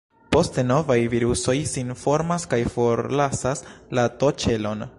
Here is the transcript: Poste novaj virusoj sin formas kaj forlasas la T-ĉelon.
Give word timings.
Poste 0.35 0.61
novaj 0.69 0.95
virusoj 1.13 1.55
sin 1.73 1.93
formas 2.05 2.47
kaj 2.55 2.59
forlasas 2.77 3.63
la 3.99 4.07
T-ĉelon. 4.25 4.83